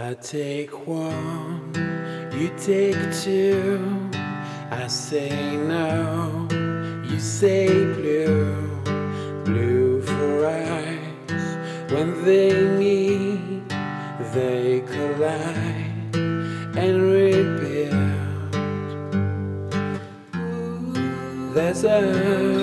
I 0.00 0.14
take 0.14 0.86
one, 0.86 1.74
you 2.32 2.50
take 2.56 2.94
two. 3.20 4.08
I 4.70 4.86
say 4.86 5.56
no, 5.56 6.46
you 7.10 7.18
say 7.18 7.66
blue. 7.66 8.54
Blue 9.44 10.00
for 10.02 10.46
eyes 10.46 11.90
when 11.90 12.24
they 12.24 12.52
meet, 12.78 13.68
they 14.32 14.84
collide 14.86 16.14
and 16.78 17.02
rebuild. 17.02 18.52
There's 21.54 21.82
a 21.82 22.57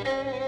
Malagina 0.00 0.20
yalulung 0.20 0.39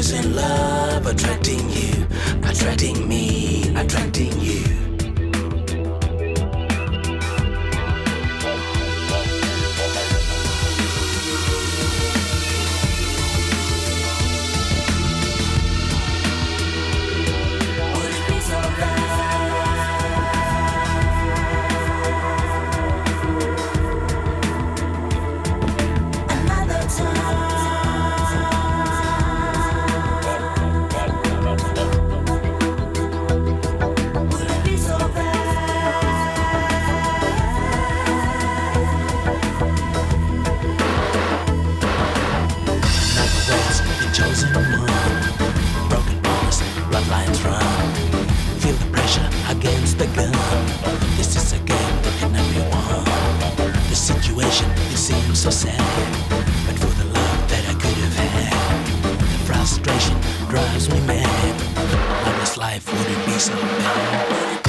was 0.00 0.12
in 0.12 0.34
love, 0.34 1.04
attracting 1.04 1.68
you, 1.68 2.06
attracting 2.42 3.06
me, 3.06 3.68
attracting 3.76 4.32
you. 4.40 4.79
life 62.70 62.92
wouldn't 62.92 63.26
be 63.26 63.32
so 63.32 63.52
bad. 63.54 64.59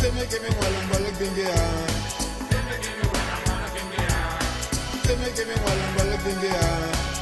Give 0.00 0.14
me 0.14 0.26
give 0.30 0.42
me 0.42 0.48
one 0.50 0.74
and 0.74 0.90
well 0.90 1.06
bingy 1.18 1.46
ah. 1.48 1.58
Give 5.04 5.18
me 5.20 5.26
give 5.36 5.48
me 5.48 5.54
one 5.54 5.78
and 5.78 5.96
well 5.96 6.18
bingy 6.18 6.50
ah. 6.54 6.64
Afterwards, 6.64 7.08
you 7.08 7.13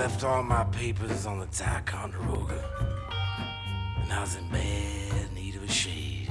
left 0.00 0.24
all 0.24 0.42
my 0.42 0.64
papers 0.72 1.26
on 1.26 1.40
the 1.40 1.46
Ticonderoga 1.48 2.64
and 4.02 4.10
I 4.10 4.22
was 4.22 4.34
in 4.34 4.48
bad 4.48 5.30
need 5.34 5.56
of 5.56 5.62
a 5.62 5.68
shave. 5.68 6.30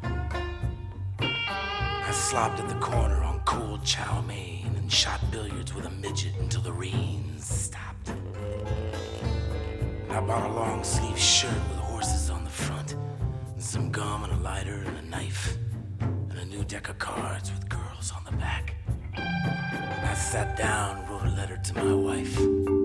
I 0.00 2.10
slopped 2.12 2.60
at 2.60 2.68
the 2.68 2.76
corner 2.76 3.20
on 3.24 3.40
cold 3.40 3.84
chow 3.84 4.20
mein 4.20 4.72
and 4.76 4.92
shot 4.92 5.20
billiards 5.32 5.74
with 5.74 5.86
a 5.86 5.90
midget 5.90 6.36
until 6.38 6.60
the 6.60 6.72
rain 6.72 7.34
stopped. 7.40 8.08
And 8.08 10.12
I 10.12 10.20
bought 10.20 10.48
a 10.48 10.52
long 10.52 10.84
sleeve 10.84 11.18
shirt 11.18 11.60
with 11.70 11.78
horses 11.78 12.30
on 12.30 12.44
the 12.44 12.50
front, 12.50 12.92
and 12.92 13.60
some 13.60 13.90
gum 13.90 14.22
and 14.22 14.32
a 14.32 14.36
lighter 14.36 14.84
and 14.86 14.96
a 14.96 15.02
knife, 15.02 15.56
and 15.98 16.38
a 16.38 16.44
new 16.44 16.62
deck 16.62 16.88
of 16.88 17.00
cards 17.00 17.50
with 17.50 17.68
girls 17.68 18.12
on 18.16 18.22
the 18.24 18.36
back. 18.36 18.76
I 19.16 20.14
sat 20.14 20.56
down 20.56 21.04
wrote 21.08 21.24
a 21.24 21.34
letter 21.34 21.56
to 21.56 21.74
my 21.74 21.92
wife. 21.92 22.77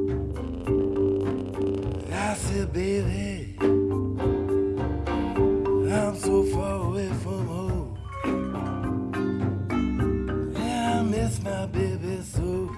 I 2.24 2.36
said, 2.36 2.72
baby. 2.72 3.58
I'm 5.92 6.16
so 6.16 6.44
far 6.46 6.86
away 6.86 7.10
from 7.22 7.48
home. 7.48 7.98
Yeah, 10.56 11.00
I 11.00 11.04
miss 11.04 11.42
my 11.44 11.66
baby 11.66 12.22
so. 12.22 12.72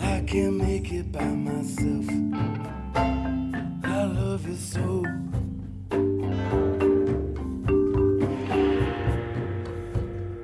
I 0.00 0.20
can't 0.26 0.56
make 0.56 0.92
it 0.92 1.12
by 1.12 1.24
myself. 1.24 2.06
I 3.84 4.04
love 4.04 4.46
you 4.48 4.56
so. 4.56 5.04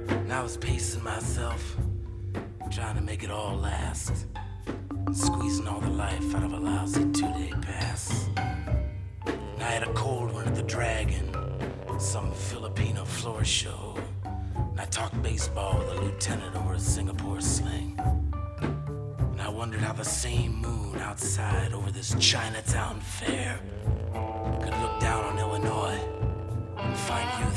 And 0.08 0.32
I 0.32 0.42
was 0.42 0.56
pacing 0.56 1.02
myself, 1.02 1.76
trying 2.70 2.94
to 2.94 3.02
make 3.02 3.24
it 3.24 3.32
all 3.32 3.56
last. 3.56 4.26
Squeezing 5.14 5.68
all 5.68 5.78
the 5.78 5.90
life 5.90 6.34
out 6.34 6.42
of 6.42 6.52
a 6.54 6.58
lousy 6.58 7.04
two 7.12 7.28
day 7.34 7.52
pass. 7.62 8.28
And 9.26 9.62
I 9.62 9.70
had 9.70 9.84
a 9.84 9.92
cold 9.92 10.32
one 10.32 10.48
at 10.48 10.56
the 10.56 10.62
Dragon, 10.64 11.32
some 12.00 12.32
Filipino 12.32 13.04
floor 13.04 13.44
show. 13.44 13.96
And 14.24 14.80
I 14.80 14.84
talked 14.86 15.22
baseball 15.22 15.78
with 15.78 15.98
a 15.98 16.00
lieutenant 16.00 16.56
over 16.56 16.74
a 16.74 16.80
Singapore 16.80 17.40
sling. 17.40 17.96
And 18.60 19.40
I 19.40 19.48
wondered 19.48 19.82
how 19.82 19.92
the 19.92 20.04
same 20.04 20.56
moon 20.56 20.96
outside 20.98 21.72
over 21.72 21.92
this 21.92 22.16
Chinatown 22.18 22.98
fair 22.98 23.60
could 24.62 24.76
look 24.80 25.00
down 25.00 25.24
on 25.26 25.38
Illinois 25.38 26.00
and 26.76 26.96
find. 26.96 27.28
You 27.38 27.50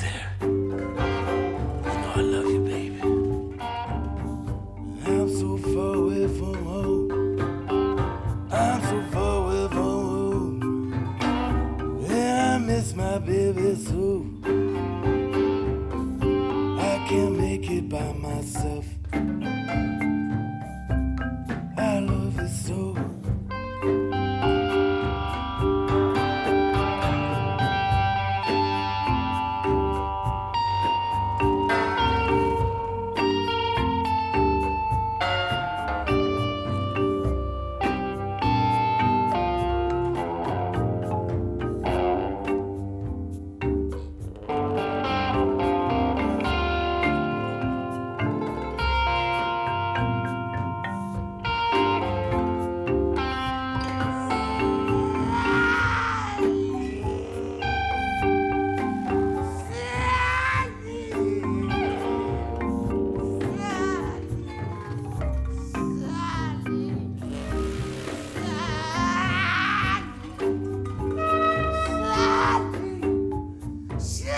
Yeah. 74.08 74.37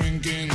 Heal 0.00 0.47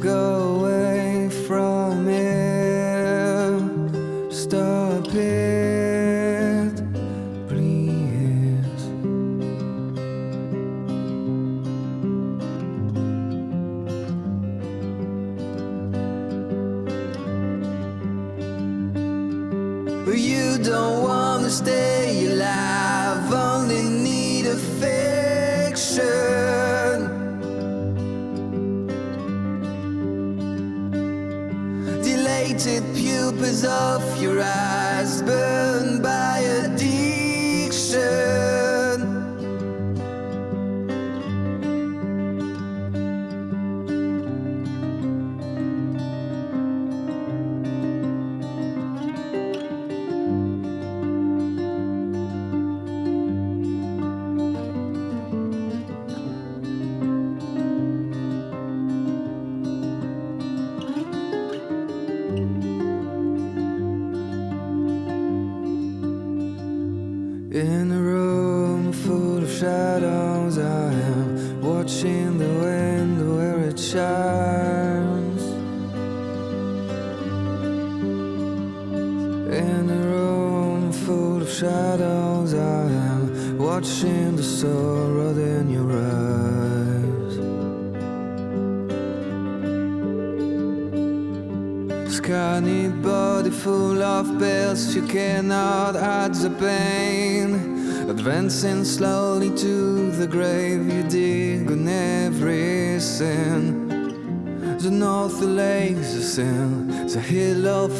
go 0.00 0.60
away 0.60 1.23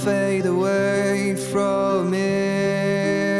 fade 0.04 0.44
away 0.44 1.34
from 1.34 2.12
here. 2.12 3.38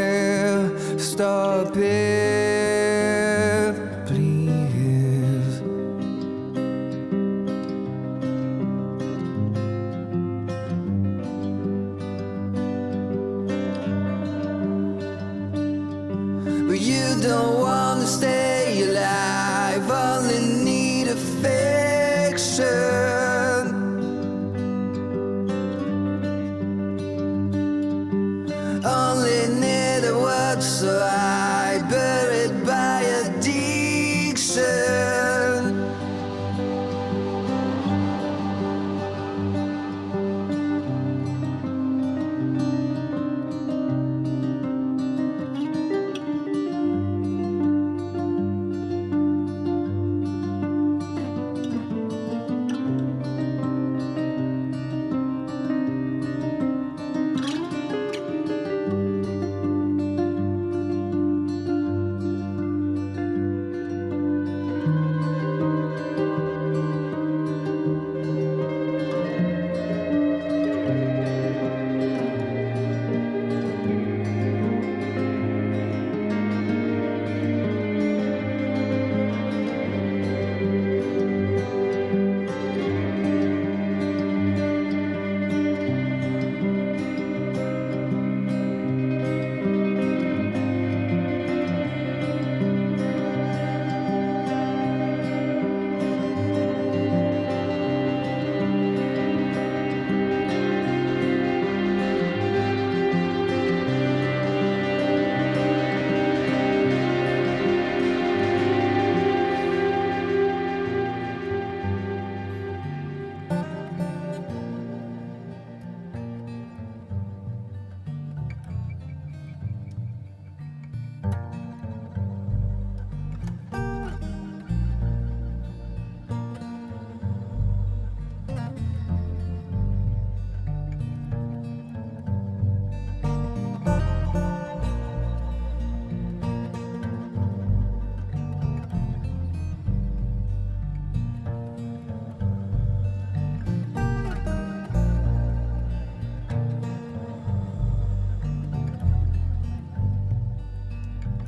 Stop 0.98 1.76
it, 1.76 2.86
please. 4.06 5.60
But 16.66 16.80
you 16.80 17.20
don't 17.20 17.60
wanna 17.60 18.06
stay 18.06 18.82
alive, 18.88 19.90
only. 19.90 20.63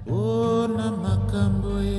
ona 0.09 0.87
makambo 1.03 1.73
ye 1.83 1.96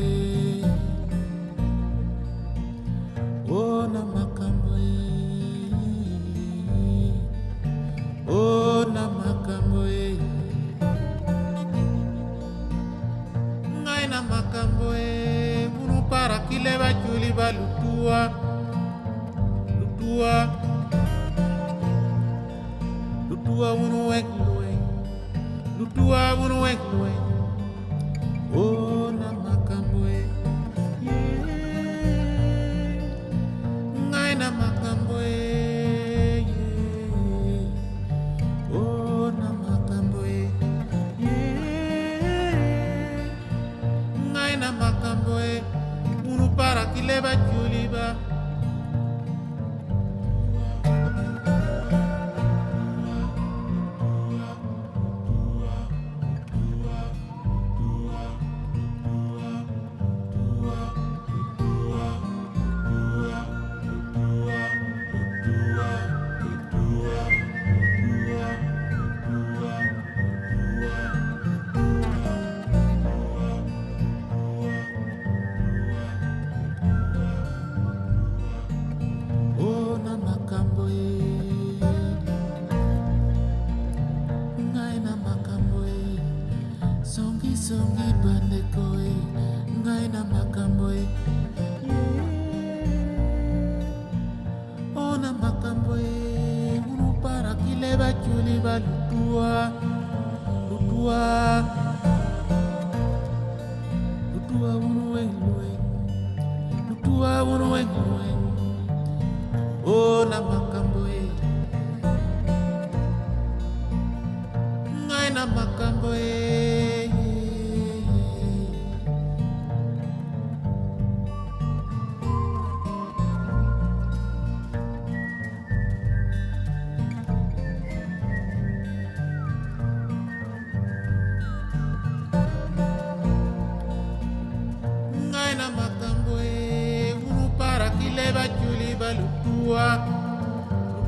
na 135.57 135.69
makambo 135.71 136.33
egulu 136.41 137.49
parakile 137.57 138.25
baculi 138.35 138.95
balutua 138.99 139.85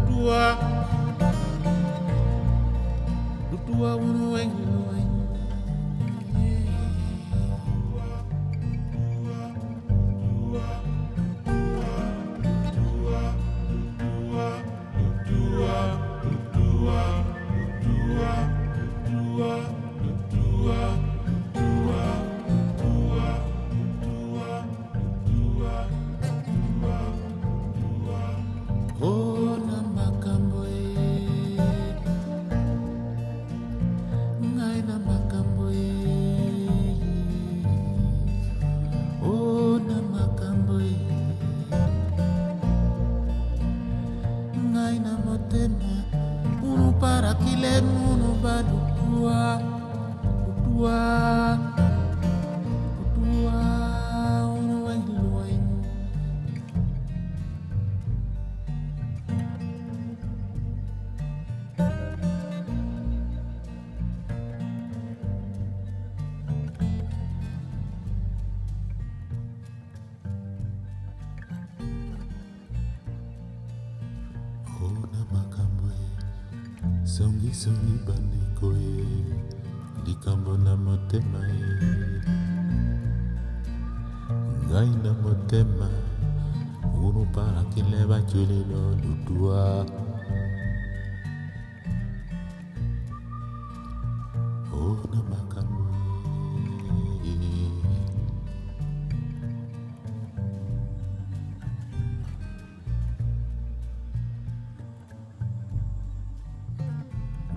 lutua 0.08 0.58
lutua 3.52 3.90